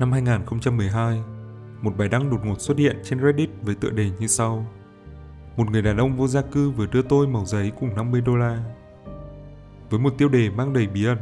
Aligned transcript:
Năm 0.00 0.12
2012, 0.12 1.22
một 1.82 1.96
bài 1.96 2.08
đăng 2.08 2.30
đột 2.30 2.44
ngột 2.44 2.60
xuất 2.60 2.78
hiện 2.78 2.96
trên 3.04 3.20
Reddit 3.22 3.50
với 3.62 3.74
tựa 3.74 3.90
đề 3.90 4.10
như 4.18 4.26
sau. 4.26 4.66
Một 5.56 5.70
người 5.70 5.82
đàn 5.82 5.96
ông 5.96 6.16
vô 6.16 6.26
gia 6.26 6.42
cư 6.42 6.70
vừa 6.70 6.86
đưa 6.86 7.02
tôi 7.02 7.26
màu 7.26 7.44
giấy 7.44 7.72
cùng 7.80 7.94
50 7.96 8.20
đô 8.20 8.36
la. 8.36 8.64
Với 9.90 10.00
một 10.00 10.14
tiêu 10.18 10.28
đề 10.28 10.50
mang 10.50 10.72
đầy 10.72 10.86
bí 10.86 11.04
ẩn, 11.04 11.18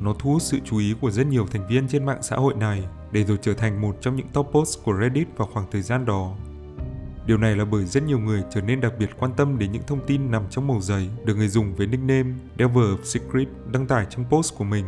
nó 0.00 0.14
thu 0.18 0.32
hút 0.32 0.42
sự 0.42 0.58
chú 0.64 0.78
ý 0.78 0.94
của 1.00 1.10
rất 1.10 1.26
nhiều 1.26 1.46
thành 1.46 1.68
viên 1.68 1.88
trên 1.88 2.06
mạng 2.06 2.22
xã 2.22 2.36
hội 2.36 2.54
này 2.54 2.84
để 3.12 3.24
rồi 3.24 3.38
trở 3.42 3.54
thành 3.54 3.80
một 3.80 3.96
trong 4.00 4.16
những 4.16 4.28
top 4.32 4.48
post 4.52 4.84
của 4.84 4.98
Reddit 5.00 5.28
vào 5.36 5.48
khoảng 5.52 5.66
thời 5.70 5.82
gian 5.82 6.04
đó. 6.04 6.34
Điều 7.26 7.38
này 7.38 7.56
là 7.56 7.64
bởi 7.64 7.84
rất 7.84 8.02
nhiều 8.02 8.18
người 8.18 8.42
trở 8.54 8.60
nên 8.60 8.80
đặc 8.80 8.92
biệt 8.98 9.10
quan 9.18 9.32
tâm 9.36 9.58
đến 9.58 9.72
những 9.72 9.82
thông 9.86 10.06
tin 10.06 10.30
nằm 10.30 10.42
trong 10.50 10.66
màu 10.66 10.80
giấy 10.80 11.08
được 11.24 11.34
người 11.34 11.48
dùng 11.48 11.74
với 11.74 11.86
nickname 11.86 12.30
Devil 12.58 12.84
of 12.84 13.02
Secret 13.04 13.48
đăng 13.72 13.86
tải 13.86 14.06
trong 14.10 14.24
post 14.30 14.54
của 14.58 14.64
mình. 14.64 14.84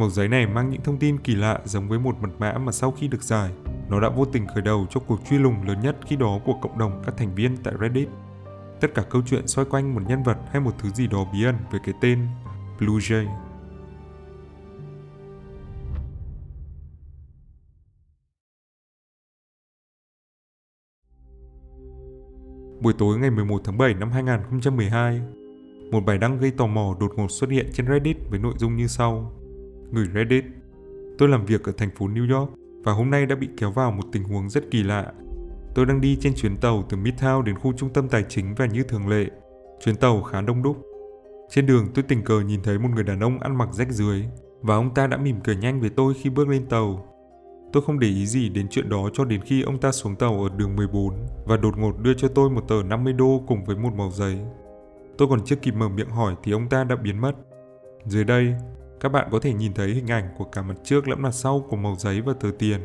Mẩu 0.00 0.10
giấy 0.10 0.28
này 0.28 0.46
mang 0.46 0.70
những 0.70 0.82
thông 0.82 0.98
tin 0.98 1.18
kỳ 1.18 1.34
lạ 1.34 1.60
giống 1.64 1.88
với 1.88 1.98
một 1.98 2.16
mật 2.20 2.28
mã 2.38 2.58
mà 2.58 2.72
sau 2.72 2.90
khi 2.90 3.08
được 3.08 3.22
giải, 3.22 3.50
nó 3.88 4.00
đã 4.00 4.08
vô 4.08 4.24
tình 4.24 4.46
khởi 4.46 4.62
đầu 4.62 4.86
cho 4.90 5.00
cuộc 5.00 5.20
truy 5.30 5.38
lùng 5.38 5.66
lớn 5.66 5.80
nhất 5.82 5.96
khi 6.06 6.16
đó 6.16 6.40
của 6.44 6.54
cộng 6.62 6.78
đồng 6.78 7.02
các 7.06 7.14
thành 7.16 7.34
viên 7.34 7.56
tại 7.56 7.74
Reddit. 7.80 8.08
Tất 8.80 8.88
cả 8.94 9.02
câu 9.10 9.22
chuyện 9.26 9.48
xoay 9.48 9.66
quanh 9.70 9.94
một 9.94 10.00
nhân 10.08 10.22
vật 10.22 10.36
hay 10.52 10.60
một 10.60 10.74
thứ 10.78 10.90
gì 10.90 11.06
đó 11.06 11.26
bí 11.32 11.44
ẩn 11.44 11.56
với 11.70 11.80
cái 11.84 11.94
tên 12.00 12.26
Blue 12.78 12.94
Jay. 12.94 13.26
Buổi 22.80 22.92
tối 22.98 23.18
ngày 23.18 23.30
11 23.30 23.60
tháng 23.64 23.78
7 23.78 23.94
năm 23.94 24.10
2012, 24.10 25.20
một 25.90 26.00
bài 26.06 26.18
đăng 26.18 26.38
gây 26.38 26.50
tò 26.50 26.66
mò 26.66 26.96
đột 27.00 27.12
ngột 27.16 27.30
xuất 27.30 27.50
hiện 27.50 27.70
trên 27.72 27.86
Reddit 27.86 28.16
với 28.30 28.38
nội 28.38 28.54
dung 28.58 28.76
như 28.76 28.86
sau. 28.86 29.39
Người 29.90 30.06
Reddit, 30.14 30.44
tôi 31.18 31.28
làm 31.28 31.46
việc 31.46 31.64
ở 31.64 31.72
thành 31.72 31.90
phố 31.90 32.06
New 32.06 32.38
York 32.38 32.50
và 32.84 32.92
hôm 32.92 33.10
nay 33.10 33.26
đã 33.26 33.36
bị 33.36 33.48
kéo 33.56 33.70
vào 33.70 33.92
một 33.92 34.02
tình 34.12 34.24
huống 34.24 34.50
rất 34.50 34.70
kỳ 34.70 34.82
lạ. 34.82 35.12
Tôi 35.74 35.86
đang 35.86 36.00
đi 36.00 36.16
trên 36.20 36.34
chuyến 36.34 36.56
tàu 36.56 36.84
từ 36.88 36.96
Midtown 36.96 37.42
đến 37.42 37.58
khu 37.58 37.72
trung 37.72 37.92
tâm 37.92 38.08
tài 38.08 38.24
chính 38.28 38.54
và 38.54 38.66
như 38.66 38.82
thường 38.82 39.08
lệ, 39.08 39.26
chuyến 39.84 39.96
tàu 39.96 40.22
khá 40.22 40.40
đông 40.40 40.62
đúc. 40.62 40.76
Trên 41.50 41.66
đường 41.66 41.86
tôi 41.94 42.04
tình 42.08 42.22
cờ 42.22 42.40
nhìn 42.40 42.62
thấy 42.62 42.78
một 42.78 42.88
người 42.94 43.04
đàn 43.04 43.20
ông 43.20 43.38
ăn 43.38 43.58
mặc 43.58 43.68
rách 43.72 43.90
dưới 43.90 44.24
và 44.62 44.74
ông 44.74 44.94
ta 44.94 45.06
đã 45.06 45.16
mỉm 45.16 45.40
cười 45.44 45.56
nhanh 45.56 45.80
với 45.80 45.90
tôi 45.90 46.14
khi 46.14 46.30
bước 46.30 46.48
lên 46.48 46.66
tàu. 46.66 47.06
Tôi 47.72 47.82
không 47.86 47.98
để 47.98 48.08
ý 48.08 48.26
gì 48.26 48.48
đến 48.48 48.66
chuyện 48.70 48.88
đó 48.88 49.08
cho 49.12 49.24
đến 49.24 49.40
khi 49.40 49.62
ông 49.62 49.78
ta 49.78 49.92
xuống 49.92 50.16
tàu 50.16 50.42
ở 50.42 50.56
đường 50.56 50.76
14 50.76 51.14
và 51.46 51.56
đột 51.56 51.78
ngột 51.78 51.98
đưa 51.98 52.14
cho 52.14 52.28
tôi 52.28 52.50
một 52.50 52.68
tờ 52.68 52.82
50 52.82 53.12
đô 53.12 53.42
cùng 53.46 53.64
với 53.64 53.76
một 53.76 53.90
mẩu 53.96 54.10
giấy. 54.10 54.38
Tôi 55.18 55.28
còn 55.28 55.44
chưa 55.44 55.56
kịp 55.56 55.74
mở 55.74 55.88
miệng 55.88 56.10
hỏi 56.10 56.34
thì 56.42 56.52
ông 56.52 56.68
ta 56.68 56.84
đã 56.84 56.96
biến 56.96 57.20
mất. 57.20 57.32
Dưới 58.06 58.24
đây, 58.24 58.54
các 59.00 59.08
bạn 59.08 59.28
có 59.30 59.38
thể 59.38 59.52
nhìn 59.52 59.72
thấy 59.72 59.88
hình 59.88 60.06
ảnh 60.06 60.28
của 60.38 60.44
cả 60.44 60.62
mặt 60.62 60.74
trước 60.84 61.08
lẫn 61.08 61.22
mặt 61.22 61.30
sau 61.30 61.64
của 61.68 61.76
màu 61.76 61.96
giấy 61.98 62.20
và 62.20 62.32
tờ 62.40 62.48
tiền. 62.58 62.80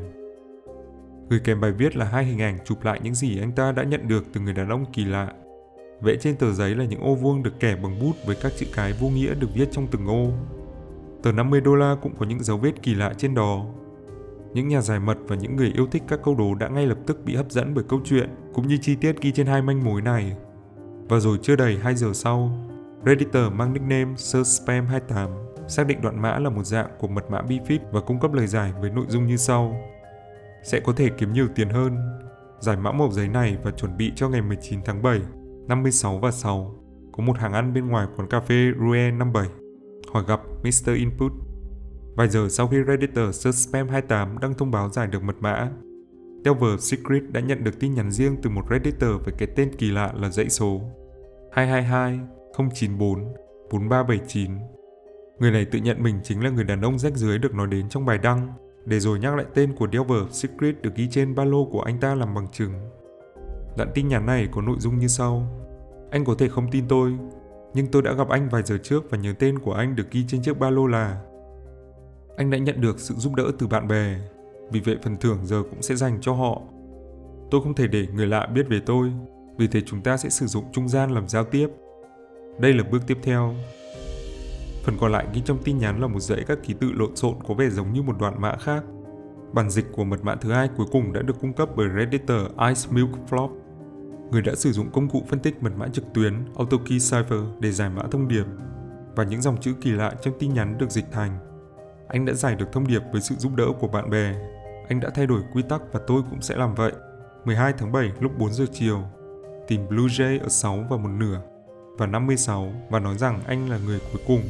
Gửi 1.30 1.40
kèm 1.44 1.62
bài 1.62 1.72
viết 1.72 1.96
là 1.96 2.06
hai 2.06 2.26
hình 2.26 2.42
ảnh 2.42 2.58
chụp 2.66 2.84
lại 2.84 3.00
những 3.04 3.16
gì 3.16 3.40
anh 3.40 3.52
ta 3.52 3.72
đã 3.72 3.84
nhận 3.84 4.08
được 4.08 4.26
từ 4.34 4.42
người 4.42 4.54
đàn 4.54 4.70
ông 4.70 4.86
kỳ 4.94 5.06
lạ. 5.06 5.34
Vẽ 6.02 6.16
trên 6.22 6.36
tờ 6.36 6.54
giấy 6.54 6.76
là 6.76 6.86
những 6.86 7.02
ô 7.02 7.16
vuông 7.16 7.44
được 7.44 7.60
kẻ 7.60 7.76
bằng 7.84 8.00
bút 8.00 8.14
với 8.26 8.36
các 8.42 8.52
chữ 8.58 8.66
cái 8.74 8.94
vô 8.94 9.10
nghĩa 9.10 9.34
được 9.34 9.48
viết 9.54 9.68
trong 9.72 9.88
từng 9.88 10.08
ô. 10.08 10.32
Tờ 11.24 11.32
50 11.32 11.62
đô 11.62 11.76
la 11.76 11.96
cũng 12.02 12.16
có 12.20 12.26
những 12.26 12.44
dấu 12.44 12.58
vết 12.58 12.82
kỳ 12.82 12.96
lạ 12.96 13.14
trên 13.18 13.36
đó. 13.36 13.66
Những 14.54 14.68
nhà 14.68 14.82
giải 14.82 15.00
mật 15.00 15.18
và 15.28 15.36
những 15.36 15.56
người 15.56 15.72
yêu 15.76 15.88
thích 15.88 16.04
các 16.08 16.20
câu 16.24 16.36
đố 16.36 16.56
đã 16.56 16.68
ngay 16.68 16.88
lập 16.88 16.98
tức 17.06 17.26
bị 17.26 17.36
hấp 17.36 17.52
dẫn 17.52 17.74
bởi 17.74 17.84
câu 17.90 18.02
chuyện 18.06 18.30
cũng 18.54 18.68
như 18.68 18.78
chi 18.82 18.96
tiết 18.96 19.22
ghi 19.22 19.32
trên 19.32 19.48
hai 19.48 19.62
manh 19.62 19.84
mối 19.84 20.02
này. 20.02 20.36
Và 21.08 21.20
rồi 21.20 21.38
chưa 21.42 21.56
đầy 21.56 21.78
2 21.78 21.96
giờ 21.96 22.14
sau, 22.14 22.52
Redditor 23.06 23.54
mang 23.54 23.74
nickname 23.74 24.16
Sir 24.18 24.48
Spam 24.48 24.86
28 24.86 25.45
xác 25.68 25.88
định 25.88 26.02
đoạn 26.02 26.22
mã 26.22 26.40
là 26.40 26.50
một 26.50 26.64
dạng 26.64 26.90
của 27.00 27.08
mật 27.08 27.32
mã 27.32 27.42
Bifid 27.42 27.80
và 27.92 28.02
cung 28.02 28.20
cấp 28.20 28.34
lời 28.34 28.48
giải 28.48 28.74
với 28.82 28.90
nội 28.90 29.06
dung 29.10 29.28
như 29.28 29.38
sau. 29.38 29.76
Sẽ 30.64 30.80
có 30.80 30.94
thể 30.94 31.10
kiếm 31.18 31.34
nhiều 31.34 31.48
tiền 31.56 31.70
hơn. 31.70 31.98
Giải 32.60 32.78
mã 32.78 32.92
mẫu 32.92 33.12
giấy 33.12 33.28
này 33.28 33.58
và 33.64 33.72
chuẩn 33.72 33.98
bị 33.98 34.12
cho 34.16 34.30
ngày 34.30 34.42
19 34.42 34.80
tháng 34.86 35.02
7, 35.04 35.22
56 35.68 36.20
và 36.20 36.32
6. 36.32 36.76
Có 37.12 37.24
một 37.24 37.38
hàng 37.38 37.54
ăn 37.54 37.74
bên 37.74 37.88
ngoài 37.88 38.08
quán 38.16 38.30
cà 38.30 38.40
phê 38.40 38.72
Rue 38.80 39.12
57. 39.12 39.48
Hỏi 40.14 40.24
gặp 40.28 40.42
Mr. 40.64 40.90
Input. 40.96 41.32
Vài 42.16 42.30
giờ 42.30 42.48
sau 42.50 42.68
khi 42.68 42.78
Redditor 42.88 43.36
Search 43.36 43.58
Spam 43.58 43.88
28 43.88 44.38
đăng 44.42 44.54
thông 44.54 44.72
báo 44.72 44.90
giải 44.90 45.08
được 45.08 45.24
mật 45.24 45.36
mã, 45.40 45.70
Delver 46.46 46.80
Secret 46.80 47.24
đã 47.32 47.42
nhận 47.42 47.64
được 47.64 47.80
tin 47.80 47.94
nhắn 47.94 48.12
riêng 48.12 48.36
từ 48.42 48.50
một 48.50 48.66
Redditor 48.70 49.26
với 49.26 49.34
cái 49.38 49.48
tên 49.56 49.72
kỳ 49.78 49.92
lạ 49.92 50.14
là 50.16 50.30
dãy 50.30 50.50
số 50.50 50.82
222 51.52 52.20
094 52.58 53.34
4379 53.72 54.52
Người 55.40 55.52
này 55.52 55.66
tự 55.66 55.80
nhận 55.80 56.04
mình 56.04 56.20
chính 56.24 56.44
là 56.44 56.50
người 56.50 56.64
đàn 56.64 56.82
ông 56.82 57.00
rách 57.00 57.16
dưới 57.16 57.38
được 57.38 57.54
nói 57.54 57.68
đến 57.68 57.90
trong 57.90 58.06
bài 58.06 58.18
đăng, 58.18 58.54
để 58.86 59.00
rồi 59.00 59.20
nhắc 59.20 59.36
lại 59.36 59.46
tên 59.54 59.76
của 59.76 59.88
Delver 59.94 60.20
Secret 60.32 60.82
được 60.82 60.96
ghi 60.96 61.08
trên 61.12 61.36
ba 61.36 61.44
lô 61.44 61.66
của 61.66 61.82
anh 61.82 62.00
ta 62.00 62.16
làm 62.16 62.34
bằng 62.34 62.48
chứng. 62.52 62.74
Đoạn 63.78 63.90
tin 63.94 64.08
nhắn 64.08 64.26
này 64.26 64.48
có 64.52 64.62
nội 64.62 64.76
dung 64.80 65.00
như 65.00 65.08
sau. 65.08 65.48
Anh 66.12 66.26
có 66.26 66.36
thể 66.38 66.50
không 66.50 66.72
tin 66.72 66.86
tôi, 66.88 67.14
nhưng 67.74 67.88
tôi 67.88 68.02
đã 68.02 68.14
gặp 68.14 68.30
anh 68.30 68.50
vài 68.50 68.64
giờ 68.64 68.78
trước 68.84 69.10
và 69.10 69.18
nhớ 69.18 69.34
tên 69.40 69.60
của 69.60 69.74
anh 69.74 69.96
được 69.96 70.12
ghi 70.12 70.26
trên 70.28 70.42
chiếc 70.42 70.60
ba 70.60 70.70
lô 70.70 70.88
là 70.88 71.22
Anh 72.38 72.50
đã 72.50 72.58
nhận 72.58 72.82
được 72.82 73.00
sự 73.00 73.16
giúp 73.18 73.36
đỡ 73.36 73.52
từ 73.60 73.68
bạn 73.68 73.88
bè, 73.88 74.16
vì 74.72 74.80
vậy 74.80 74.98
phần 75.04 75.18
thưởng 75.18 75.40
giờ 75.44 75.64
cũng 75.64 75.82
sẽ 75.82 75.96
dành 75.96 76.18
cho 76.22 76.34
họ. 76.34 76.62
Tôi 77.52 77.62
không 77.62 77.74
thể 77.74 77.88
để 77.88 78.08
người 78.14 78.28
lạ 78.28 78.46
biết 78.46 78.66
về 78.70 78.80
tôi, 78.86 79.12
vì 79.58 79.68
thế 79.68 79.82
chúng 79.86 80.02
ta 80.02 80.18
sẽ 80.18 80.30
sử 80.30 80.46
dụng 80.46 80.66
trung 80.72 80.90
gian 80.90 81.12
làm 81.12 81.28
giao 81.28 81.44
tiếp. 81.44 81.70
Đây 82.60 82.74
là 82.74 82.84
bước 82.92 83.02
tiếp 83.08 83.18
theo, 83.24 83.56
Phần 84.86 84.98
còn 84.98 85.12
lại 85.12 85.26
ghi 85.34 85.42
trong 85.46 85.58
tin 85.64 85.78
nhắn 85.78 86.02
là 86.02 86.08
một 86.08 86.20
dãy 86.20 86.44
các 86.48 86.58
ký 86.64 86.74
tự 86.74 86.92
lộn 86.92 87.16
xộn 87.16 87.36
có 87.48 87.54
vẻ 87.54 87.70
giống 87.70 87.94
như 87.94 88.02
một 88.02 88.16
đoạn 88.20 88.42
mã 88.42 88.56
khác. 88.58 88.84
Bản 89.54 89.70
dịch 89.70 89.86
của 89.94 90.04
mật 90.04 90.24
mã 90.24 90.36
thứ 90.36 90.52
hai 90.52 90.70
cuối 90.78 90.86
cùng 90.92 91.14
đã 91.14 91.22
được 91.22 91.40
cung 91.42 91.54
cấp 91.54 91.70
bởi 91.76 91.88
Redditor 91.98 92.42
Ice 92.68 92.82
Milk 92.92 93.10
Flop, 93.30 93.50
người 94.32 94.42
đã 94.42 94.56
sử 94.56 94.72
dụng 94.72 94.92
công 94.92 95.10
cụ 95.10 95.24
phân 95.28 95.40
tích 95.40 95.64
mật 95.64 95.72
mã 95.78 95.88
trực 95.88 96.06
tuyến 96.14 96.34
AutoKey 96.56 97.00
Cipher 97.00 97.40
để 97.60 97.72
giải 97.72 97.90
mã 97.90 98.04
thông 98.12 98.28
điệp 98.28 98.44
và 99.16 99.24
những 99.24 99.42
dòng 99.42 99.62
chữ 99.62 99.74
kỳ 99.82 99.92
lạ 99.92 100.14
trong 100.22 100.34
tin 100.40 100.54
nhắn 100.54 100.78
được 100.78 100.92
dịch 100.92 101.06
thành. 101.12 101.40
Anh 102.08 102.26
đã 102.26 102.34
giải 102.34 102.56
được 102.56 102.72
thông 102.72 102.88
điệp 102.88 103.02
với 103.12 103.22
sự 103.22 103.36
giúp 103.36 103.56
đỡ 103.56 103.66
của 103.80 103.88
bạn 103.88 104.10
bè. 104.10 104.36
Anh 104.90 105.00
đã 105.00 105.10
thay 105.10 105.28
đổi 105.28 105.42
quy 105.54 105.62
tắc 105.70 105.82
và 105.94 106.00
tôi 106.08 106.22
cũng 106.30 106.42
sẽ 106.42 106.56
làm 106.56 106.76
vậy. 106.76 106.92
12 107.46 107.74
tháng 107.78 107.92
7 107.92 108.12
lúc 108.20 108.32
4 108.38 108.54
giờ 108.54 108.66
chiều. 108.74 109.02
Tìm 109.68 109.88
Blue 109.88 110.06
Jay 110.06 110.42
ở 110.42 110.50
6 110.50 110.86
và 110.90 110.98
một 110.98 111.10
nửa 111.20 111.42
và 111.98 112.06
56 112.06 112.74
và 112.90 113.00
nói 113.00 113.18
rằng 113.18 113.42
anh 113.48 113.70
là 113.70 113.80
người 113.86 114.00
cuối 114.12 114.22
cùng 114.28 114.42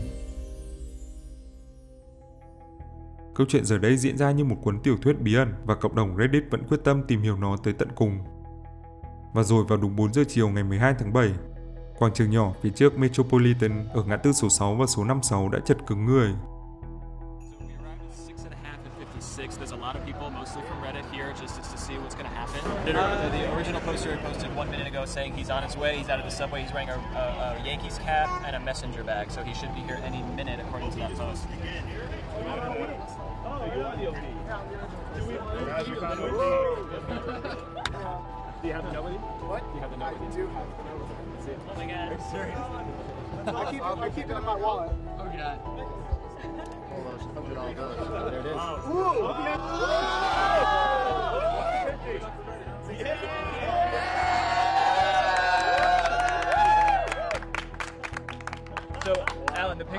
Câu 3.36 3.48
chuyện 3.50 3.66
giờ 3.66 3.78
đây 3.78 3.98
diễn 3.98 4.18
ra 4.18 4.32
như 4.32 4.46
một 4.46 4.56
cuốn 4.64 4.80
tiểu 4.80 4.98
thuyết 5.02 5.22
bí 5.22 5.36
ẩn 5.36 5.54
và 5.66 5.76
cộng 5.76 5.96
đồng 5.96 6.18
Reddit 6.18 6.44
vẫn 6.52 6.64
quyết 6.68 6.78
tâm 6.84 7.04
tìm 7.08 7.22
hiểu 7.22 7.38
nó 7.38 7.58
tới 7.64 7.74
tận 7.74 7.88
cùng. 7.96 8.20
Và 9.34 9.44
rồi 9.44 9.66
vào 9.68 9.78
đúng 9.78 9.96
4 9.96 10.14
giờ 10.14 10.24
chiều 10.28 10.50
ngày 10.50 10.64
12 10.64 10.94
tháng 11.00 11.14
7, 11.14 11.32
quảng 12.00 12.14
trường 12.14 12.32
nhỏ 12.32 12.54
phía 12.62 12.70
trước 12.70 12.98
Metropolitan 12.98 13.88
ở 13.94 14.04
ngã 14.04 14.18
tư 14.18 14.32
số 14.34 14.50
6 14.50 14.76
và 14.76 14.86
số 14.86 15.04
56 15.04 15.50
đã 15.50 15.60
chật 15.66 15.78
cứng 15.88 16.06
người. 16.06 16.34
There's 19.60 19.74
a 19.74 19.78
lot 19.78 19.96
of 19.96 20.06
people, 20.06 20.30
mostly 20.30 20.62
from 20.62 20.82
Reddit, 20.84 21.06
here 21.12 21.34
just 21.42 21.56
to 21.72 21.78
see 21.78 21.96
what's 21.98 22.16
going 22.16 22.26
to 22.26 22.36
happen. 22.36 23.45
One 25.06 25.14
saying 25.14 25.34
he's 25.34 25.52
on 25.52 25.62
his 25.62 25.78
way, 25.78 25.98
he's 25.98 26.10
out 26.10 26.20
of 26.20 26.26
the 26.26 26.32
subway, 26.32 26.64
he's 26.64 26.74
wearing 26.74 26.90
a, 26.90 26.94
a, 26.94 27.62
a 27.62 27.64
Yankees 27.64 28.00
cap 28.00 28.44
and 28.46 28.56
a 28.56 28.60
messenger 28.60 29.04
bag, 29.04 29.30
so 29.30 29.44
he 29.44 29.54
should 29.54 29.74
be 29.76 29.82
here 29.82 30.02
any 30.04 30.24
minute 30.36 30.60
according 30.60 30.90
to 30.92 30.98
that 30.98 31.14
post. 31.16 31.48
Do 31.48 31.56
you 38.68 38.74
have 38.74 38.84
the 38.84 38.92
nobody? 38.92 39.16
What? 39.46 39.62
Do 39.70 39.76
you 39.76 39.82
have 39.82 39.92
the 39.92 39.98
nobody? 39.98 40.18
I 40.18 40.30
do 40.34 40.48
have 40.50 40.74
the 40.74 40.84
nobody. 40.90 41.20
Oh 41.70 41.76
my 41.78 41.86
god. 41.86 42.18
Serious? 42.32 42.58
I 43.46 43.72
keep, 43.72 43.82
I 43.86 44.10
keep 44.10 44.26
it 44.26 44.32
in 44.32 44.44
my 44.44 44.56
wallet. 44.56 44.92
Oh 45.20 45.26
god. 45.38 45.60
Almost 46.96 47.30
$100. 47.36 48.32
There 48.32 48.40
it 48.40 48.46
is. 48.46 48.56
Ooh! 48.56 48.60
Oh, 48.98 49.34
so, 49.38 50.35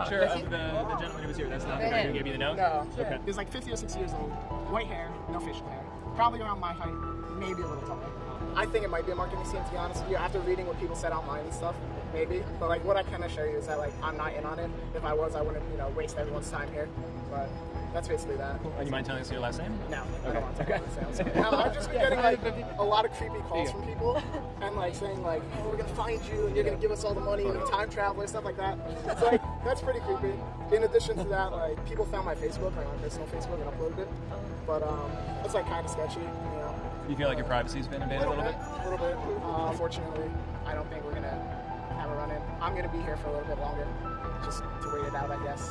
picture 0.08 0.24
of 0.24 0.50
the, 0.50 0.56
the 0.56 0.96
gentleman 1.00 1.22
who 1.22 1.28
was 1.28 1.36
here, 1.36 1.48
that's 1.48 1.64
not 1.64 1.80
the 1.80 1.88
guy 1.88 2.02
who 2.06 2.12
gave 2.12 2.26
you 2.26 2.32
the 2.32 2.38
note? 2.38 2.56
No. 2.56 2.86
Okay. 2.98 3.18
He 3.18 3.26
was 3.26 3.36
like 3.36 3.50
50 3.50 3.72
or 3.72 3.76
60 3.76 3.98
years 3.98 4.12
old, 4.12 4.30
white 4.70 4.86
hair, 4.86 5.10
no 5.30 5.40
facial 5.40 5.68
hair. 5.68 5.84
Probably 6.14 6.40
around 6.40 6.60
my 6.60 6.72
height, 6.72 6.94
maybe 7.38 7.62
a 7.62 7.66
little 7.66 7.86
taller. 7.86 8.06
I 8.54 8.64
think 8.64 8.84
it 8.84 8.88
might 8.88 9.04
be 9.04 9.12
a 9.12 9.14
marketing 9.14 9.44
scheme, 9.44 9.62
to 9.64 9.70
be 9.70 9.76
honest 9.76 10.02
with 10.02 10.12
you. 10.12 10.16
After 10.16 10.40
reading 10.40 10.66
what 10.66 10.80
people 10.80 10.96
said 10.96 11.12
online 11.12 11.44
and 11.44 11.52
stuff, 11.52 11.74
maybe. 12.14 12.42
But 12.58 12.70
like, 12.70 12.82
what 12.84 12.96
I 12.96 13.02
can 13.02 13.22
assure 13.22 13.50
you 13.50 13.58
is 13.58 13.66
that 13.66 13.78
like, 13.78 13.92
I'm 14.02 14.16
not 14.16 14.32
in 14.32 14.44
on 14.44 14.58
it. 14.58 14.70
If 14.94 15.04
I 15.04 15.12
was, 15.12 15.34
I 15.34 15.42
wouldn't, 15.42 15.64
you 15.70 15.76
know, 15.76 15.90
waste 15.90 16.16
everyone's 16.16 16.50
time 16.50 16.72
here. 16.72 16.88
But 17.30 17.48
that's 17.92 18.08
basically 18.08 18.36
that. 18.36 18.56
Uh, 18.78 18.82
you 18.82 18.90
mind 18.90 19.06
telling 19.06 19.22
us 19.22 19.30
your 19.30 19.40
last 19.40 19.58
name? 19.58 19.78
No, 19.90 19.98
I 19.98 20.00
Okay. 20.28 20.32
don't 20.34 20.42
want 20.42 20.56
to 20.56 20.62
Okay. 20.62 20.72
talk 20.78 20.82
about 20.98 21.16
sales. 21.16 21.34
No, 21.36 21.50
I've 21.58 21.74
just 21.74 21.90
been 21.90 22.00
getting 22.00 22.18
like 22.18 22.40
a 22.78 22.84
lot 22.84 23.04
of 23.04 23.12
creepy 23.12 23.38
calls 23.48 23.70
from 23.70 23.82
people 23.84 24.22
and 24.60 24.76
like 24.76 24.94
saying 24.94 25.22
like, 25.22 25.42
oh, 25.62 25.68
we're 25.70 25.76
gonna 25.76 25.88
find 25.94 26.20
you 26.26 26.46
and 26.46 26.54
you're 26.56 26.64
gonna 26.64 26.76
give 26.76 26.90
us 26.90 27.04
all 27.04 27.14
the 27.14 27.20
money 27.20 27.44
and 27.44 27.56
a 27.56 27.64
time 27.66 27.88
traveler, 27.88 28.26
stuff 28.26 28.44
like 28.44 28.56
that. 28.56 28.78
So 29.18 29.26
like, 29.26 29.42
that's 29.64 29.80
pretty 29.80 30.00
creepy. 30.00 30.34
In 30.74 30.82
addition 30.82 31.16
to 31.18 31.24
that, 31.24 31.52
like 31.52 31.84
people 31.88 32.04
found 32.06 32.26
my 32.26 32.34
Facebook, 32.34 32.76
like 32.76 32.86
my 32.86 33.02
personal 33.02 33.26
Facebook, 33.28 33.60
and 33.60 33.70
uploaded 33.70 33.98
it. 34.00 34.08
But 34.66 34.82
um, 34.82 35.10
it's 35.44 35.54
like 35.54 35.66
kind 35.66 35.84
of 35.84 35.90
sketchy, 35.90 36.20
you 36.20 36.26
know. 36.26 36.74
You 37.08 37.14
feel 37.16 37.28
like 37.28 37.38
your 37.38 37.46
privacy's 37.46 37.86
been 37.86 38.02
invaded 38.02 38.26
a 38.26 38.30
little 38.30 38.44
bit? 38.44 38.56
A 38.56 38.90
little 38.90 39.06
bit. 39.06 39.16
Uh, 39.44 39.68
unfortunately, 39.70 40.28
I 40.66 40.74
don't 40.74 40.90
think 40.90 41.04
we're 41.04 41.14
gonna 41.14 41.30
have 41.96 42.10
a 42.10 42.14
run 42.16 42.30
in. 42.32 42.42
I'm 42.60 42.74
gonna 42.74 42.88
be 42.88 42.98
here 42.98 43.16
for 43.16 43.28
a 43.28 43.32
little 43.32 43.46
bit 43.46 43.58
longer, 43.60 43.86
just 44.44 44.58
to 44.82 44.90
wait 44.92 45.06
it 45.06 45.14
out, 45.14 45.30
I 45.30 45.40
guess. 45.44 45.70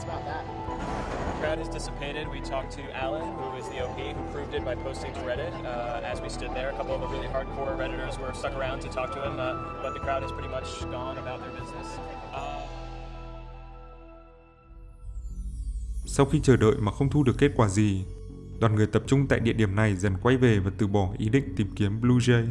That's 0.00 0.12
about 0.12 0.24
that. 0.24 0.44
The 0.46 1.40
crowd 1.40 1.58
has 1.58 1.68
dissipated. 1.68 2.26
We 2.28 2.40
talked 2.40 2.72
to 2.72 2.82
Alan, 2.96 3.28
who 3.36 3.56
is 3.58 3.68
the 3.68 3.84
OP, 3.84 3.98
who 3.98 4.32
proved 4.32 4.54
it 4.54 4.64
by 4.64 4.74
posting 4.74 5.12
to 5.12 5.20
Reddit 5.20 5.52
uh, 5.64 6.00
as 6.12 6.22
we 6.22 6.28
stood 6.30 6.54
there. 6.54 6.70
A 6.70 6.76
couple 6.76 6.94
of 6.94 7.00
the 7.00 7.08
really 7.08 7.28
hardcore 7.28 7.76
Redditors 7.76 8.18
were 8.18 8.32
stuck 8.32 8.56
around 8.56 8.80
to 8.80 8.88
talk 8.88 9.14
to 9.14 9.20
him, 9.20 9.38
uh, 9.38 9.82
but 9.82 9.92
the 9.92 10.00
crowd 10.00 10.22
has 10.22 10.32
pretty 10.32 10.48
much 10.48 10.68
gone 10.90 11.18
about 11.18 11.40
their 11.40 11.52
business. 11.60 11.98
Uh, 12.32 12.60
Sau 16.06 16.26
khi 16.26 16.40
chờ 16.42 16.56
đợi 16.56 16.74
mà 16.78 16.92
không 16.92 17.10
thu 17.10 17.22
được 17.22 17.38
kết 17.38 17.50
quả 17.56 17.68
gì, 17.68 18.04
đoàn 18.60 18.74
người 18.74 18.86
tập 18.86 19.02
trung 19.06 19.26
tại 19.28 19.40
địa 19.40 19.52
điểm 19.52 19.74
này 19.76 19.96
dần 19.96 20.16
quay 20.22 20.36
về 20.36 20.58
và 20.58 20.70
từ 20.78 20.86
bỏ 20.86 21.08
ý 21.18 21.28
định 21.28 21.54
tìm 21.56 21.68
kiếm 21.76 22.00
Blue 22.00 22.16
Jay. 22.16 22.46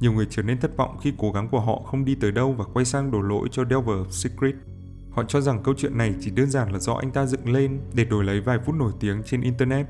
Nhiều 0.00 0.12
người 0.12 0.26
trở 0.30 0.42
nên 0.42 0.60
thất 0.60 0.76
vọng 0.76 0.98
khi 1.02 1.12
cố 1.18 1.32
gắng 1.32 1.48
của 1.48 1.60
họ 1.60 1.82
không 1.86 2.04
đi 2.04 2.14
tới 2.14 2.32
đâu 2.32 2.52
và 2.52 2.64
quay 2.74 2.84
sang 2.84 3.10
đổ 3.10 3.20
lỗi 3.20 3.48
cho 3.52 3.64
Delver 3.64 3.96
of 3.96 4.10
Secret. 4.10 4.54
Họ 5.12 5.22
cho 5.28 5.40
rằng 5.40 5.62
câu 5.62 5.74
chuyện 5.78 5.98
này 5.98 6.14
chỉ 6.20 6.30
đơn 6.30 6.50
giản 6.50 6.72
là 6.72 6.78
do 6.78 6.94
anh 6.94 7.10
ta 7.10 7.26
dựng 7.26 7.52
lên 7.52 7.80
để 7.94 8.04
đổi 8.04 8.24
lấy 8.24 8.40
vài 8.40 8.58
phút 8.66 8.74
nổi 8.74 8.92
tiếng 9.00 9.22
trên 9.22 9.40
Internet. 9.40 9.86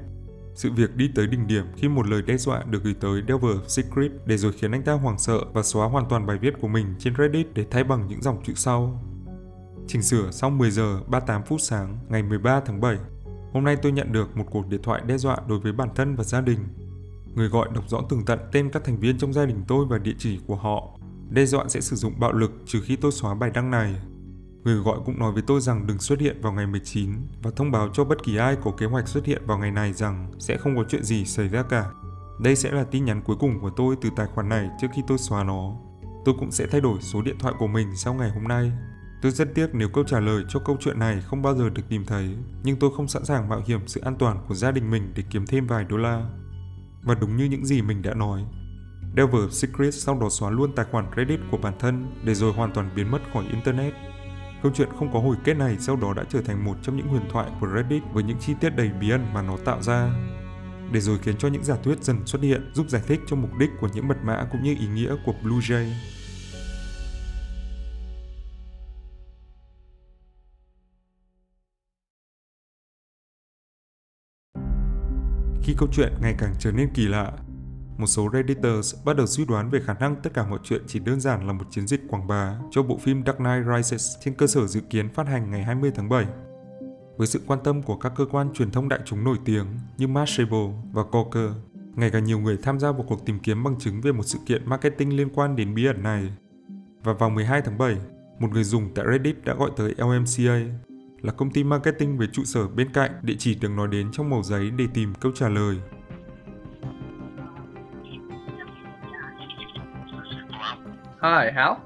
Sự 0.55 0.73
việc 0.73 0.97
đi 0.97 1.11
tới 1.15 1.27
đỉnh 1.27 1.47
điểm 1.47 1.67
khi 1.77 1.89
một 1.89 2.07
lời 2.07 2.23
đe 2.23 2.37
dọa 2.37 2.63
được 2.71 2.85
gửi 2.85 2.95
tới 3.01 3.23
Delver 3.29 3.57
Secret 3.67 4.11
để 4.27 4.37
rồi 4.37 4.53
khiến 4.53 4.73
anh 4.73 4.83
ta 4.83 4.93
hoảng 4.93 5.19
sợ 5.19 5.41
và 5.53 5.63
xóa 5.63 5.89
hoàn 5.89 6.09
toàn 6.09 6.27
bài 6.27 6.39
viết 6.39 6.55
của 6.61 6.69
mình 6.69 6.95
trên 6.99 7.15
Reddit 7.19 7.55
để 7.55 7.67
thay 7.71 7.85
bằng 7.85 8.07
những 8.09 8.23
dòng 8.23 8.43
chữ 8.45 8.53
sau. 8.57 9.03
Chỉnh 9.87 10.03
sửa 10.03 10.31
sau 10.31 10.51
10 10.51 10.71
giờ 10.71 11.01
38 11.07 11.43
phút 11.43 11.61
sáng, 11.61 11.99
ngày 12.09 12.23
13 12.23 12.61
tháng 12.61 12.81
7. 12.81 12.97
Hôm 13.53 13.65
nay 13.65 13.77
tôi 13.77 13.93
nhận 13.93 14.13
được 14.13 14.37
một 14.37 14.45
cuộc 14.51 14.69
điện 14.69 14.83
thoại 14.83 15.03
đe 15.07 15.19
dọa 15.19 15.37
đối 15.49 15.59
với 15.59 15.73
bản 15.73 15.89
thân 15.95 16.17
và 16.17 16.25
gia 16.25 16.41
đình. 16.41 16.59
Người 17.35 17.49
gọi 17.49 17.69
đọc 17.75 17.85
rõ 17.89 18.01
tường 18.09 18.25
tận 18.25 18.39
tên 18.53 18.71
các 18.71 18.85
thành 18.85 18.99
viên 18.99 19.19
trong 19.19 19.33
gia 19.33 19.47
đình 19.47 19.65
tôi 19.69 19.87
và 19.89 19.99
địa 19.99 20.15
chỉ 20.19 20.41
của 20.47 20.57
họ. 20.57 20.99
Đe 21.31 21.47
dọa 21.47 21.65
sẽ 21.69 21.81
sử 21.81 21.97
dụng 21.97 22.21
bạo 22.21 22.33
lực 22.33 22.53
trừ 22.67 22.81
khi 22.85 22.97
tôi 22.97 23.13
xóa 23.13 23.35
bài 23.35 23.51
đăng 23.55 23.71
này. 23.71 23.95
Người 24.65 24.75
gọi 24.75 24.99
cũng 25.05 25.19
nói 25.19 25.33
với 25.33 25.43
tôi 25.43 25.61
rằng 25.61 25.87
đừng 25.87 25.99
xuất 25.99 26.21
hiện 26.21 26.41
vào 26.41 26.53
ngày 26.53 26.67
19 26.67 27.11
và 27.43 27.51
thông 27.57 27.71
báo 27.71 27.89
cho 27.93 28.05
bất 28.05 28.25
kỳ 28.25 28.37
ai 28.37 28.57
có 28.65 28.71
kế 28.79 28.87
hoạch 28.87 29.09
xuất 29.09 29.27
hiện 29.27 29.43
vào 29.47 29.59
ngày 29.59 29.71
này 29.71 29.93
rằng 29.93 30.31
sẽ 30.39 30.57
không 30.57 30.77
có 30.77 30.85
chuyện 30.89 31.05
gì 31.05 31.25
xảy 31.25 31.49
ra 31.49 31.63
cả. 31.63 31.91
Đây 32.41 32.57
sẽ 32.57 32.71
là 32.71 32.85
tin 32.85 33.05
nhắn 33.05 33.23
cuối 33.23 33.37
cùng 33.41 33.61
của 33.61 33.71
tôi 33.71 33.97
từ 34.01 34.11
tài 34.17 34.27
khoản 34.27 34.49
này 34.49 34.69
trước 34.81 34.89
khi 34.95 35.03
tôi 35.07 35.19
xóa 35.19 35.45
nó. 35.45 35.73
Tôi 36.25 36.35
cũng 36.39 36.51
sẽ 36.51 36.67
thay 36.67 36.81
đổi 36.81 36.99
số 37.01 37.23
điện 37.23 37.39
thoại 37.39 37.55
của 37.59 37.67
mình 37.67 37.97
sau 37.97 38.15
ngày 38.15 38.31
hôm 38.31 38.45
nay. 38.45 38.73
Tôi 39.23 39.33
rất 39.33 39.55
tiếc 39.55 39.75
nếu 39.75 39.89
câu 39.89 40.05
trả 40.05 40.21
lời 40.21 40.45
cho 40.49 40.61
câu 40.61 40.77
chuyện 40.81 40.99
này 40.99 41.21
không 41.21 41.43
bao 41.43 41.55
giờ 41.55 41.71
được 41.71 41.83
tìm 41.89 42.05
thấy, 42.05 42.37
nhưng 42.63 42.77
tôi 42.79 42.91
không 42.97 43.09
sẵn 43.09 43.25
sàng 43.25 43.49
mạo 43.49 43.63
hiểm 43.67 43.81
sự 43.87 44.01
an 44.01 44.17
toàn 44.19 44.45
của 44.49 44.55
gia 44.55 44.71
đình 44.71 44.91
mình 44.91 45.13
để 45.17 45.23
kiếm 45.31 45.47
thêm 45.47 45.67
vài 45.67 45.85
đô 45.85 45.97
la. 45.97 46.31
Và 47.03 47.15
đúng 47.15 47.37
như 47.37 47.45
những 47.45 47.67
gì 47.67 47.83
mình 47.83 48.03
đã 48.03 48.15
nói, 48.15 48.45
Delver 49.17 49.53
Secret 49.53 49.95
sau 49.95 50.19
đó 50.21 50.29
xóa 50.31 50.51
luôn 50.51 50.73
tài 50.77 50.87
khoản 50.91 51.11
Reddit 51.17 51.41
của 51.51 51.57
bản 51.57 51.75
thân 51.79 52.07
để 52.25 52.35
rồi 52.35 52.53
hoàn 52.53 52.73
toàn 52.73 52.91
biến 52.97 53.11
mất 53.11 53.19
khỏi 53.33 53.45
Internet. 53.51 53.95
Câu 54.63 54.73
chuyện 54.75 54.89
không 54.99 55.13
có 55.13 55.19
hồi 55.19 55.37
kết 55.45 55.55
này 55.55 55.77
sau 55.79 55.97
đó 55.97 56.15
đã 56.15 56.25
trở 56.29 56.43
thành 56.43 56.65
một 56.65 56.77
trong 56.83 56.97
những 56.97 57.09
huyền 57.09 57.23
thoại 57.31 57.51
của 57.61 57.69
Reddit 57.77 58.03
với 58.13 58.23
những 58.23 58.39
chi 58.41 58.55
tiết 58.61 58.71
đầy 58.77 58.91
bí 59.01 59.11
ẩn 59.11 59.35
mà 59.35 59.43
nó 59.43 59.57
tạo 59.65 59.83
ra. 59.83 60.11
Để 60.93 61.01
rồi 61.01 61.19
khiến 61.19 61.37
cho 61.39 61.49
những 61.49 61.65
giả 61.65 61.77
thuyết 61.83 62.03
dần 62.03 62.27
xuất 62.27 62.43
hiện 62.43 62.71
giúp 62.75 62.87
giải 62.89 63.03
thích 63.07 63.21
cho 63.27 63.37
mục 63.37 63.51
đích 63.59 63.71
của 63.81 63.89
những 63.95 64.09
mật 64.09 64.17
mã 64.25 64.47
cũng 64.53 64.63
như 64.63 64.77
ý 64.81 64.87
nghĩa 64.87 65.17
của 65.27 65.33
Blue 65.43 65.59
Jay. 65.59 65.93
Khi 75.63 75.75
câu 75.79 75.89
chuyện 75.93 76.13
ngày 76.21 76.35
càng 76.39 76.55
trở 76.59 76.73
nên 76.73 76.91
kỳ 76.95 77.09
lạ, 77.09 77.33
một 78.03 78.07
số 78.07 78.31
Redditors 78.33 78.95
bắt 79.05 79.17
đầu 79.17 79.27
suy 79.27 79.45
đoán 79.45 79.71
về 79.71 79.81
khả 79.85 79.95
năng 79.95 80.17
tất 80.17 80.35
cả 80.35 80.47
mọi 80.47 80.59
chuyện 80.65 80.83
chỉ 80.87 80.99
đơn 80.99 81.21
giản 81.21 81.47
là 81.47 81.53
một 81.53 81.65
chiến 81.71 81.87
dịch 81.87 82.01
quảng 82.09 82.27
bá 82.27 82.59
cho 82.71 82.83
bộ 82.83 82.99
phim 82.99 83.23
Dark 83.27 83.39
Knight 83.39 83.67
Rises 83.77 84.17
trên 84.25 84.35
cơ 84.35 84.47
sở 84.47 84.67
dự 84.67 84.81
kiến 84.81 85.09
phát 85.09 85.27
hành 85.27 85.51
ngày 85.51 85.63
20 85.63 85.93
tháng 85.95 86.09
7. 86.09 86.27
Với 87.17 87.27
sự 87.27 87.41
quan 87.47 87.59
tâm 87.65 87.83
của 87.83 87.97
các 87.97 88.13
cơ 88.17 88.27
quan 88.31 88.53
truyền 88.55 88.71
thông 88.71 88.89
đại 88.89 89.01
chúng 89.05 89.25
nổi 89.25 89.37
tiếng 89.45 89.67
như 89.99 90.09
Mashable 90.09 90.69
và 90.93 91.03
Gawker, 91.03 91.53
ngày 91.95 92.11
càng 92.11 92.25
nhiều 92.25 92.39
người 92.39 92.59
tham 92.63 92.81
gia 92.81 92.93
vào 92.93 93.05
cuộc 93.09 93.27
tìm 93.27 93.39
kiếm 93.39 93.65
bằng 93.65 93.79
chứng 93.79 94.01
về 94.01 94.13
một 94.13 94.23
sự 94.23 94.39
kiện 94.47 94.69
marketing 94.71 95.17
liên 95.17 95.29
quan 95.35 95.57
đến 95.57 95.75
bí 95.75 95.87
ẩn 95.87 96.03
này. 96.03 96.33
Và 97.03 97.13
vào 97.13 97.31
12 97.31 97.63
tháng 97.63 97.79
7, 97.79 97.97
một 98.39 98.49
người 98.53 98.65
dùng 98.65 98.95
tại 98.95 99.05
Reddit 99.13 99.45
đã 99.45 99.55
gọi 99.55 99.71
tới 99.77 99.95
LMCA, 99.99 100.61
là 101.21 101.33
công 101.33 101.51
ty 101.51 101.65
marketing 101.65 102.19
với 102.19 102.29
trụ 102.33 102.45
sở 102.45 102.69
bên 102.69 102.93
cạnh 102.93 103.11
địa 103.23 103.37
chỉ 103.39 103.55
được 103.55 103.71
nói 103.71 103.89
đến 103.89 104.13
trong 104.13 104.31
màu 104.31 104.43
giấy 104.43 104.71
để 104.71 104.87
tìm 104.95 105.15
câu 105.21 105.33
trả 105.35 105.49
lời. 105.49 105.77
Hi, 111.23 111.51
Hal? 111.51 111.81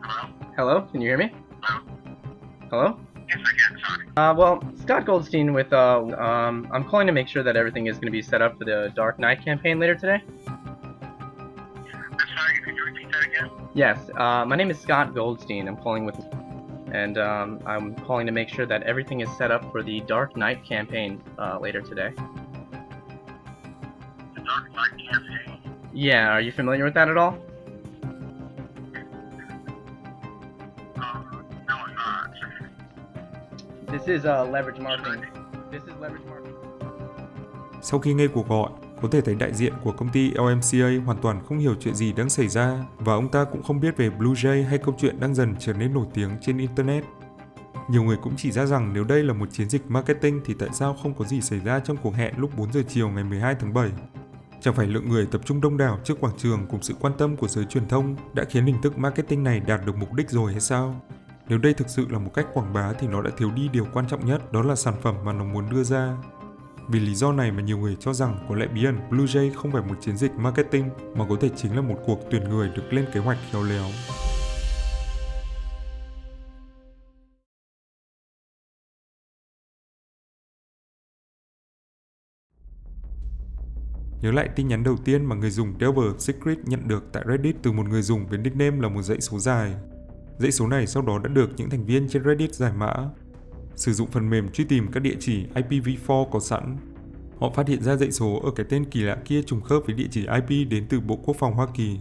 Hello, 0.00 0.32
Hello, 0.56 0.82
can 0.90 1.00
you 1.00 1.08
hear 1.10 1.16
me? 1.16 1.32
Hello? 2.70 2.98
Yes, 3.28 3.38
I 3.38 3.52
can. 3.52 3.78
Sorry. 3.86 4.06
Uh, 4.16 4.34
well, 4.34 4.60
Scott 4.80 5.06
Goldstein 5.06 5.52
with, 5.52 5.72
uh, 5.72 6.00
um, 6.18 6.66
I'm 6.72 6.82
calling 6.82 7.06
to 7.06 7.12
make 7.12 7.28
sure 7.28 7.44
that 7.44 7.54
everything 7.54 7.86
is 7.86 7.98
going 7.98 8.08
to 8.08 8.10
be 8.10 8.20
set 8.20 8.42
up 8.42 8.58
for 8.58 8.64
the 8.64 8.92
Dark 8.96 9.20
Knight 9.20 9.44
campaign 9.44 9.78
later 9.78 9.94
today. 9.94 10.24
I'm 10.48 10.98
sorry. 12.36 12.60
Could 12.64 12.74
you 12.74 12.84
repeat 12.84 13.06
that 13.12 13.24
again? 13.24 13.48
Yes, 13.74 14.10
uh, 14.16 14.44
my 14.44 14.56
name 14.56 14.72
is 14.72 14.80
Scott 14.80 15.14
Goldstein. 15.14 15.68
I'm 15.68 15.76
calling 15.76 16.04
with, 16.04 16.16
and 16.92 17.16
um, 17.16 17.60
I'm 17.64 17.94
calling 17.94 18.26
to 18.26 18.32
make 18.32 18.48
sure 18.48 18.66
that 18.66 18.82
everything 18.82 19.20
is 19.20 19.28
set 19.38 19.52
up 19.52 19.70
for 19.70 19.84
the 19.84 20.00
Dark 20.00 20.36
Knight 20.36 20.64
campaign 20.64 21.22
uh, 21.38 21.60
later 21.60 21.80
today. 21.80 22.10
The 24.34 24.40
Dark 24.40 24.72
Knight 24.74 24.98
campaign. 25.12 25.60
Yeah, 25.94 26.28
are 26.28 26.40
you 26.40 26.52
familiar 26.56 26.84
with 26.84 26.94
that 26.94 27.08
at 27.08 27.16
all? 27.16 27.34
Um, 30.94 31.44
no, 31.68 31.74
I'm 31.74 31.94
not. 31.94 32.30
This 33.92 34.08
is 34.08 34.24
uh, 34.24 34.48
leverage 34.52 34.80
marketing. 34.80 35.24
This 35.72 35.82
is 35.82 35.94
leverage 36.00 36.24
marketing. 36.28 36.54
Sau 37.82 38.00
khi 38.00 38.14
nghe 38.14 38.26
cuộc 38.26 38.48
gọi, 38.48 38.70
có 39.02 39.08
thể 39.12 39.20
thấy 39.20 39.34
đại 39.34 39.54
diện 39.54 39.72
của 39.84 39.92
công 39.92 40.08
ty 40.08 40.30
LMCA 40.30 41.04
hoàn 41.04 41.18
toàn 41.22 41.44
không 41.44 41.58
hiểu 41.58 41.74
chuyện 41.80 41.94
gì 41.94 42.12
đang 42.12 42.30
xảy 42.30 42.48
ra 42.48 42.78
và 42.98 43.12
ông 43.12 43.28
ta 43.28 43.44
cũng 43.44 43.62
không 43.62 43.80
biết 43.80 43.96
về 43.96 44.10
Blue 44.10 44.32
Jay 44.32 44.66
hay 44.66 44.78
câu 44.78 44.94
chuyện 44.98 45.20
đang 45.20 45.34
dần 45.34 45.54
trở 45.58 45.72
nên 45.72 45.94
nổi 45.94 46.06
tiếng 46.14 46.30
trên 46.40 46.58
Internet. 46.58 47.04
Nhiều 47.88 48.02
người 48.02 48.16
cũng 48.22 48.36
chỉ 48.36 48.50
ra 48.52 48.66
rằng 48.66 48.92
nếu 48.92 49.04
đây 49.04 49.22
là 49.22 49.32
một 49.32 49.46
chiến 49.52 49.68
dịch 49.68 49.82
marketing 49.88 50.40
thì 50.44 50.54
tại 50.58 50.68
sao 50.72 50.96
không 51.02 51.14
có 51.14 51.24
gì 51.24 51.40
xảy 51.40 51.60
ra 51.60 51.80
trong 51.80 51.96
cuộc 51.96 52.14
hẹn 52.14 52.34
lúc 52.38 52.50
4 52.56 52.72
giờ 52.72 52.82
chiều 52.88 53.08
ngày 53.08 53.24
12 53.24 53.54
tháng 53.54 53.74
7. 53.74 53.90
Chẳng 54.60 54.74
phải 54.74 54.86
lượng 54.86 55.08
người 55.08 55.26
tập 55.26 55.40
trung 55.44 55.60
đông 55.60 55.76
đảo 55.76 55.98
trước 56.04 56.20
quảng 56.20 56.38
trường 56.38 56.66
cùng 56.70 56.82
sự 56.82 56.94
quan 57.00 57.12
tâm 57.18 57.36
của 57.36 57.48
giới 57.48 57.64
truyền 57.64 57.88
thông 57.88 58.16
đã 58.34 58.44
khiến 58.44 58.66
hình 58.66 58.82
thức 58.82 58.98
marketing 58.98 59.44
này 59.44 59.60
đạt 59.60 59.86
được 59.86 59.96
mục 59.96 60.12
đích 60.12 60.30
rồi 60.30 60.52
hay 60.52 60.60
sao? 60.60 61.00
Nếu 61.48 61.58
đây 61.58 61.74
thực 61.74 61.88
sự 61.88 62.06
là 62.10 62.18
một 62.18 62.30
cách 62.34 62.46
quảng 62.54 62.72
bá 62.72 62.92
thì 62.92 63.06
nó 63.06 63.22
đã 63.22 63.30
thiếu 63.36 63.50
đi 63.50 63.68
điều 63.68 63.86
quan 63.92 64.08
trọng 64.08 64.26
nhất, 64.26 64.52
đó 64.52 64.62
là 64.62 64.74
sản 64.74 64.94
phẩm 65.02 65.14
mà 65.24 65.32
nó 65.32 65.44
muốn 65.44 65.70
đưa 65.70 65.82
ra. 65.82 66.16
Vì 66.88 67.00
lý 67.00 67.14
do 67.14 67.32
này 67.32 67.52
mà 67.52 67.62
nhiều 67.62 67.78
người 67.78 67.96
cho 68.00 68.12
rằng 68.12 68.46
có 68.48 68.54
lẽ 68.54 68.66
bí 68.66 68.84
ẩn 68.84 68.98
Blue 69.10 69.24
Jay 69.24 69.54
không 69.54 69.72
phải 69.72 69.82
một 69.82 69.94
chiến 70.00 70.16
dịch 70.16 70.32
marketing, 70.32 70.88
mà 71.14 71.26
có 71.28 71.36
thể 71.40 71.50
chính 71.56 71.76
là 71.76 71.82
một 71.82 71.96
cuộc 72.06 72.20
tuyển 72.30 72.48
người 72.48 72.68
được 72.76 72.92
lên 72.92 73.06
kế 73.14 73.20
hoạch 73.20 73.38
khéo 73.50 73.62
léo. 73.62 73.84
Nhớ 84.22 84.30
lại 84.30 84.48
tin 84.56 84.68
nhắn 84.68 84.84
đầu 84.84 84.96
tiên 84.96 85.24
mà 85.24 85.36
người 85.36 85.50
dùng 85.50 85.74
Delver 85.80 86.06
Secret 86.18 86.58
nhận 86.64 86.88
được 86.88 87.04
tại 87.12 87.24
Reddit 87.28 87.56
từ 87.62 87.72
một 87.72 87.88
người 87.88 88.02
dùng 88.02 88.26
với 88.26 88.38
nickname 88.38 88.80
là 88.80 88.88
một 88.88 89.02
dãy 89.02 89.20
số 89.20 89.38
dài. 89.38 89.74
Dãy 90.38 90.52
số 90.52 90.68
này 90.68 90.86
sau 90.86 91.02
đó 91.02 91.18
đã 91.18 91.28
được 91.28 91.50
những 91.56 91.70
thành 91.70 91.84
viên 91.84 92.08
trên 92.08 92.24
Reddit 92.24 92.54
giải 92.54 92.72
mã. 92.72 92.94
Sử 93.76 93.92
dụng 93.92 94.10
phần 94.10 94.30
mềm 94.30 94.48
truy 94.48 94.64
tìm 94.64 94.92
các 94.92 95.00
địa 95.00 95.16
chỉ 95.20 95.46
IPv4 95.54 96.30
có 96.30 96.40
sẵn. 96.40 96.76
Họ 97.40 97.50
phát 97.50 97.68
hiện 97.68 97.82
ra 97.82 97.96
dãy 97.96 98.12
số 98.12 98.40
ở 98.44 98.50
cái 98.56 98.66
tên 98.68 98.84
kỳ 98.84 99.00
lạ 99.00 99.16
kia 99.24 99.42
trùng 99.42 99.60
khớp 99.60 99.82
với 99.86 99.94
địa 99.94 100.08
chỉ 100.10 100.26
IP 100.26 100.68
đến 100.70 100.86
từ 100.88 101.00
Bộ 101.00 101.16
Quốc 101.16 101.36
phòng 101.38 101.54
Hoa 101.54 101.66
Kỳ. 101.74 101.98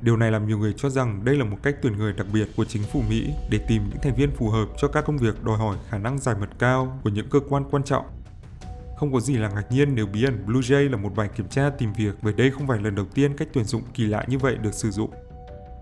Điều 0.00 0.16
này 0.16 0.30
làm 0.30 0.46
nhiều 0.46 0.58
người 0.58 0.72
cho 0.76 0.88
rằng 0.88 1.24
đây 1.24 1.36
là 1.36 1.44
một 1.44 1.56
cách 1.62 1.76
tuyển 1.82 1.96
người 1.96 2.12
đặc 2.12 2.26
biệt 2.32 2.48
của 2.56 2.64
chính 2.64 2.82
phủ 2.82 3.02
Mỹ 3.10 3.30
để 3.50 3.58
tìm 3.68 3.82
những 3.88 3.98
thành 4.02 4.14
viên 4.14 4.30
phù 4.30 4.48
hợp 4.48 4.66
cho 4.78 4.88
các 4.88 5.04
công 5.04 5.18
việc 5.18 5.44
đòi 5.44 5.58
hỏi 5.58 5.76
khả 5.88 5.98
năng 5.98 6.18
giải 6.18 6.34
mật 6.40 6.48
cao 6.58 7.00
của 7.04 7.10
những 7.10 7.28
cơ 7.28 7.40
quan 7.48 7.64
quan 7.70 7.82
trọng. 7.82 8.04
Không 9.00 9.12
có 9.12 9.20
gì 9.20 9.36
là 9.36 9.48
ngạc 9.48 9.72
nhiên 9.72 9.94
nếu 9.94 10.06
bí 10.06 10.24
ẩn 10.24 10.46
Blue 10.46 10.60
Jay 10.60 10.90
là 10.90 10.96
một 10.96 11.16
bài 11.16 11.28
kiểm 11.36 11.48
tra 11.48 11.70
tìm 11.70 11.92
việc 11.92 12.14
bởi 12.22 12.32
đây 12.32 12.50
không 12.50 12.66
phải 12.66 12.78
lần 12.78 12.94
đầu 12.94 13.06
tiên 13.14 13.36
cách 13.36 13.48
tuyển 13.52 13.64
dụng 13.64 13.82
kỳ 13.94 14.06
lạ 14.06 14.24
như 14.28 14.38
vậy 14.38 14.56
được 14.56 14.74
sử 14.74 14.90
dụng. 14.90 15.10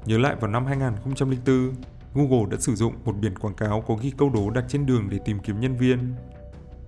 Nhớ 0.05 0.19
lại 0.19 0.37
vào 0.41 0.51
năm 0.51 0.67
2004, 0.67 1.73
Google 2.15 2.51
đã 2.51 2.57
sử 2.61 2.75
dụng 2.75 2.95
một 3.05 3.13
biển 3.21 3.39
quảng 3.39 3.55
cáo 3.55 3.81
có 3.87 3.95
ghi 3.95 4.13
câu 4.19 4.31
đố 4.31 4.51
đặt 4.51 4.65
trên 4.69 4.87
đường 4.87 5.11
để 5.11 5.19
tìm 5.25 5.39
kiếm 5.39 5.61
nhân 5.61 5.77
viên. 5.77 6.15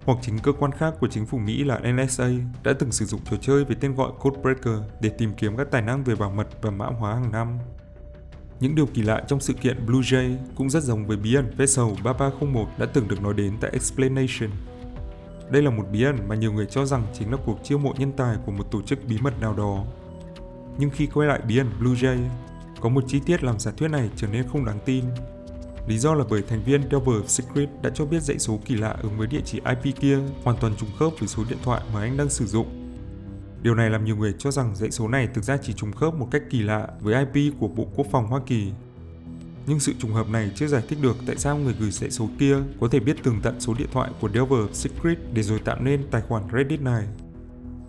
Hoặc 0.05 0.19
chính 0.23 0.39
cơ 0.39 0.53
quan 0.53 0.73
khác 0.73 0.95
của 1.01 1.09
chính 1.09 1.27
phủ 1.27 1.39
Mỹ 1.39 1.65
là 1.65 1.79
NSA 1.79 2.29
đã 2.65 2.73
từng 2.79 2.93
sử 2.93 3.05
dụng 3.05 3.21
trò 3.31 3.37
chơi 3.41 3.65
với 3.65 3.77
tên 3.81 3.95
gọi 3.95 4.13
Codebreaker 4.21 4.79
để 5.01 5.09
tìm 5.09 5.33
kiếm 5.35 5.57
các 5.57 5.71
tài 5.71 5.83
năng 5.83 6.05
về 6.05 6.15
bảo 6.15 6.31
mật 6.31 6.49
và 6.63 6.71
mã 6.71 6.87
hóa 6.87 7.15
hàng 7.15 7.33
năm. 7.33 7.59
Những 8.61 8.75
điều 8.75 8.87
kỳ 8.87 9.03
lạ 9.03 9.23
trong 9.29 9.41
sự 9.41 9.53
kiện 9.53 9.87
Blue 9.87 10.01
Jay 10.01 10.37
cũng 10.55 10.71
rất 10.71 10.83
giống 10.83 11.07
với 11.07 11.17
bí 11.17 11.35
ẩn 11.35 11.53
Vessel 11.57 11.87
3301 12.05 12.69
đã 12.79 12.87
từng 12.87 13.09
được 13.09 13.23
nói 13.23 13.35
đến 13.35 13.57
tại 13.61 13.71
Explanation. 13.71 14.51
Đây 15.51 15.63
là 15.63 15.71
một 15.71 15.85
bí 15.93 16.03
ẩn 16.03 16.29
mà 16.29 16.35
nhiều 16.35 16.53
người 16.53 16.67
cho 16.67 16.85
rằng 16.85 17.07
chính 17.15 17.31
là 17.31 17.37
cuộc 17.47 17.59
chiêu 17.63 17.79
mộ 17.79 17.95
nhân 17.99 18.13
tài 18.13 18.37
của 18.47 18.53
một 18.53 18.71
tổ 18.71 18.83
chức 18.83 18.99
bí 19.09 19.19
mật 19.21 19.41
nào 19.41 19.55
đó. 19.55 19.85
Nhưng 20.79 20.91
khi 20.91 21.07
quay 21.07 21.29
lại 21.29 21.41
bí 21.49 21.59
ẩn 21.59 21.71
Blue 21.81 21.95
Jay, 21.95 22.29
có 22.81 22.89
một 22.89 23.05
chi 23.07 23.21
tiết 23.27 23.45
làm 23.45 23.59
giả 23.59 23.71
thuyết 23.77 23.89
này 23.89 24.11
trở 24.17 24.27
nên 24.27 24.49
không 24.49 24.65
đáng 24.65 24.79
tin. 24.85 25.05
Lý 25.89 25.99
do 25.99 26.15
là 26.15 26.25
bởi 26.31 26.43
thành 26.43 26.63
viên 26.65 26.83
Devil 26.83 27.17
of 27.17 27.27
Secret 27.27 27.69
đã 27.83 27.91
cho 27.95 28.05
biết 28.05 28.23
dãy 28.23 28.39
số 28.39 28.61
kỳ 28.65 28.75
lạ 28.75 28.97
ứng 29.03 29.19
với 29.19 29.27
địa 29.27 29.41
chỉ 29.45 29.61
IP 29.69 29.97
kia 30.01 30.19
hoàn 30.45 30.57
toàn 30.61 30.75
trùng 30.77 30.89
khớp 30.99 31.13
với 31.19 31.29
số 31.29 31.45
điện 31.49 31.59
thoại 31.63 31.83
mà 31.95 32.01
anh 32.01 32.17
đang 32.17 32.29
sử 32.31 32.47
dụng. 32.47 32.67
Điều 33.63 33.75
này 33.75 33.91
làm 33.91 34.05
nhiều 34.05 34.17
người 34.17 34.35
cho 34.39 34.51
rằng 34.51 34.77
dãy 34.77 34.91
số 34.91 35.09
này 35.09 35.29
thực 35.35 35.45
ra 35.45 35.57
chỉ 35.57 35.73
trùng 35.73 35.93
khớp 35.93 36.15
một 36.15 36.29
cách 36.31 36.43
kỳ 36.51 36.63
lạ 36.63 36.89
với 37.01 37.27
IP 37.33 37.55
của 37.61 37.69
Bộ 37.69 37.87
Quốc 37.97 38.07
phòng 38.11 38.27
Hoa 38.27 38.41
Kỳ. 38.47 38.73
Nhưng 39.67 39.81
sự 39.81 39.93
trùng 39.99 40.13
hợp 40.13 40.29
này 40.29 40.51
chưa 40.55 40.67
giải 40.67 40.83
thích 40.89 40.99
được 41.03 41.17
tại 41.27 41.37
sao 41.37 41.59
người 41.59 41.75
gửi 41.81 41.91
dãy 41.91 42.11
số 42.11 42.29
kia 42.39 42.57
có 42.81 42.89
thể 42.89 43.01
biết 43.01 43.23
tường 43.23 43.41
tận 43.43 43.61
số 43.61 43.75
điện 43.79 43.89
thoại 43.93 44.11
của 44.21 44.29
Devil 44.29 44.61
Secret 44.73 45.19
để 45.35 45.43
rồi 45.43 45.59
tạo 45.59 45.81
nên 45.81 46.03
tài 46.11 46.23
khoản 46.23 46.43
Reddit 46.53 46.81
này. 46.81 47.07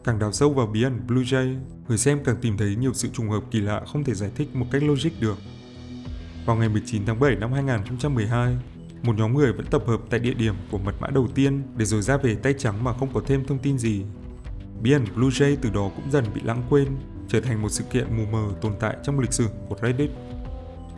Càng 0.03 0.19
đào 0.19 0.31
sâu 0.31 0.53
vào 0.53 0.67
bí 0.67 0.83
ẩn 0.83 0.99
Blue 1.07 1.23
Jay, 1.23 1.55
người 1.87 1.97
xem 1.97 2.19
càng 2.23 2.35
tìm 2.41 2.57
thấy 2.57 2.75
nhiều 2.75 2.93
sự 2.93 3.09
trùng 3.13 3.29
hợp 3.29 3.43
kỳ 3.51 3.59
lạ 3.59 3.81
không 3.91 4.03
thể 4.03 4.13
giải 4.13 4.31
thích 4.35 4.55
một 4.55 4.65
cách 4.71 4.83
logic 4.83 5.09
được. 5.19 5.37
Vào 6.45 6.55
ngày 6.55 6.69
19 6.69 7.05
tháng 7.05 7.19
7 7.19 7.35
năm 7.35 7.53
2012, 7.53 8.57
một 9.03 9.15
nhóm 9.17 9.33
người 9.33 9.53
vẫn 9.53 9.65
tập 9.65 9.83
hợp 9.87 10.01
tại 10.09 10.19
địa 10.19 10.33
điểm 10.33 10.55
của 10.71 10.77
mật 10.77 10.95
mã 10.99 11.07
đầu 11.07 11.27
tiên 11.35 11.61
để 11.77 11.85
rồi 11.85 12.01
ra 12.01 12.17
về 12.17 12.35
tay 12.35 12.53
trắng 12.57 12.83
mà 12.83 12.93
không 12.93 13.13
có 13.13 13.21
thêm 13.27 13.45
thông 13.45 13.59
tin 13.59 13.77
gì. 13.77 14.03
Bí 14.81 14.91
ẩn 14.91 15.05
Blue 15.15 15.29
Jay 15.29 15.55
từ 15.61 15.69
đó 15.69 15.91
cũng 15.95 16.11
dần 16.11 16.25
bị 16.35 16.41
lãng 16.43 16.63
quên, 16.69 16.87
trở 17.27 17.41
thành 17.41 17.61
một 17.61 17.69
sự 17.69 17.83
kiện 17.83 18.17
mù 18.17 18.25
mờ 18.31 18.53
tồn 18.61 18.73
tại 18.79 18.97
trong 19.03 19.19
lịch 19.19 19.33
sử 19.33 19.47
của 19.69 19.75
Reddit. 19.81 20.09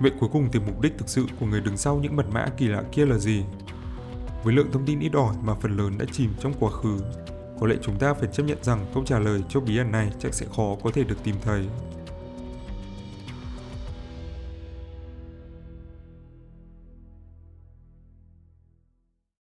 Vậy 0.03 0.11
cuối 0.19 0.29
cùng 0.33 0.49
thì 0.51 0.59
mục 0.59 0.81
đích 0.81 0.97
thực 0.97 1.09
sự 1.09 1.25
của 1.39 1.45
người 1.45 1.61
đứng 1.61 1.77
sau 1.77 1.95
những 1.95 2.15
mật 2.15 2.25
mã 2.31 2.45
kỳ 2.57 2.67
lạ 2.67 2.83
kia 2.91 3.05
là 3.05 3.17
gì? 3.17 3.43
Với 4.43 4.53
lượng 4.53 4.71
thông 4.71 4.85
tin 4.85 4.99
ít 4.99 5.13
ỏi 5.13 5.35
mà 5.43 5.53
phần 5.61 5.77
lớn 5.77 5.97
đã 5.97 6.05
chìm 6.11 6.29
trong 6.39 6.53
quá 6.59 6.71
khứ, 6.71 6.97
có 7.59 7.67
lẽ 7.67 7.75
chúng 7.81 7.99
ta 7.99 8.13
phải 8.13 8.29
chấp 8.33 8.43
nhận 8.43 8.57
rằng 8.61 8.85
câu 8.93 9.03
trả 9.05 9.19
lời 9.19 9.41
cho 9.49 9.59
bí 9.59 9.77
ẩn 9.77 9.91
này 9.91 10.11
chắc 10.19 10.33
sẽ 10.33 10.45
khó 10.55 10.75
có 10.83 10.91
thể 10.93 11.03
được 11.03 11.23
tìm 11.23 11.35
thấy. 11.41 11.67